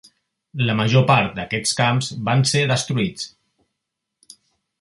La 0.69 0.75
major 0.79 1.03
part 1.11 1.35
d'aquests 1.41 1.75
camps 1.81 2.09
van 2.31 2.43
ser 2.53 2.65
destruïts. 2.75 4.35